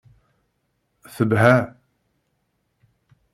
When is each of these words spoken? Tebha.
Tebha. 1.15 1.53